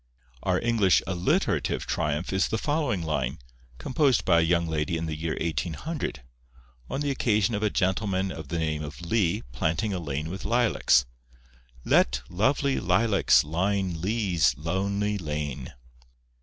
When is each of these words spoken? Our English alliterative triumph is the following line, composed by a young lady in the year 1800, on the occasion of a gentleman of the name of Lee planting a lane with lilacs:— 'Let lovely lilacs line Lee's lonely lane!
Our 0.41 0.59
English 0.59 1.03
alliterative 1.05 1.85
triumph 1.85 2.33
is 2.33 2.47
the 2.47 2.57
following 2.57 3.03
line, 3.03 3.37
composed 3.77 4.25
by 4.25 4.39
a 4.39 4.43
young 4.43 4.65
lady 4.65 4.97
in 4.97 5.05
the 5.05 5.15
year 5.15 5.37
1800, 5.39 6.23
on 6.89 7.01
the 7.01 7.11
occasion 7.11 7.53
of 7.53 7.61
a 7.61 7.69
gentleman 7.69 8.31
of 8.31 8.47
the 8.47 8.57
name 8.57 8.83
of 8.83 8.99
Lee 9.01 9.43
planting 9.51 9.93
a 9.93 9.99
lane 9.99 10.31
with 10.31 10.43
lilacs:— 10.43 11.05
'Let 11.85 12.23
lovely 12.31 12.79
lilacs 12.79 13.43
line 13.43 14.01
Lee's 14.01 14.57
lonely 14.57 15.19
lane! 15.19 15.71